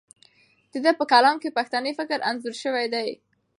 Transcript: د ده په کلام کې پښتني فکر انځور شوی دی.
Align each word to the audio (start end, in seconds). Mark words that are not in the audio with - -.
د 0.71 0.73
ده 0.83 0.91
په 0.99 1.03
کلام 1.11 1.35
کې 1.41 1.55
پښتني 1.57 1.91
فکر 1.99 2.19
انځور 2.29 2.55
شوی 2.63 2.85
دی. 2.93 3.09